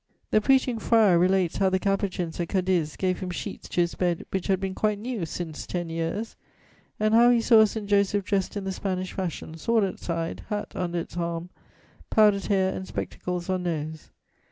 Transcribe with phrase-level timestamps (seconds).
[0.31, 4.25] The Preaching Friar relates how the Capuchins, at Cadiz, gave him sheets to his bed
[4.31, 6.35] which had been quite new since ten years,
[6.99, 7.85] and how he saw a St.
[7.85, 11.51] Joseph dressed in the Spanish fashion, sword at side, hat under its arm,
[12.09, 14.09] powdered hair, and spectacles on nose.